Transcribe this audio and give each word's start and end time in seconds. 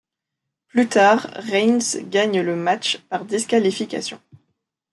Plus 0.69 0.87
tard, 0.89 1.27
Reigns 1.35 1.95
gagne 2.09 2.41
le 2.41 2.55
match 2.55 2.97
par 3.09 3.23
disqualification. 3.23 4.19